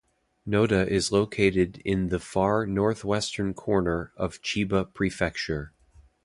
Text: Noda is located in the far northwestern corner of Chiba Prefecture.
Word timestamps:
Noda 0.47 0.87
is 0.87 1.11
located 1.11 1.79
in 1.85 2.09
the 2.09 2.17
far 2.19 2.65
northwestern 2.65 3.53
corner 3.53 4.11
of 4.17 4.41
Chiba 4.41 4.91
Prefecture. 4.91 5.73